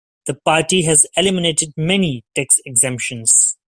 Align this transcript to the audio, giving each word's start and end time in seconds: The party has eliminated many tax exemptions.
The 0.25 0.33
party 0.33 0.81
has 0.85 1.05
eliminated 1.15 1.73
many 1.77 2.23
tax 2.35 2.59
exemptions. 2.65 3.55